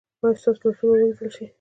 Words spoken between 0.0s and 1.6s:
ایا ستاسو لاسونه به وینځل نه شي؟